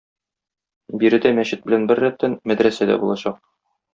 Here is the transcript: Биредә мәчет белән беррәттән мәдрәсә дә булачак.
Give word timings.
Биредә 1.03 1.33
мәчет 1.41 1.61
белән 1.67 1.85
беррәттән 1.93 2.35
мәдрәсә 2.53 2.91
дә 2.93 2.99
булачак. 3.05 3.41